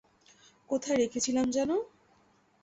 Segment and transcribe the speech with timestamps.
[0.69, 1.69] কোথায় রেখেছিলাম যেন?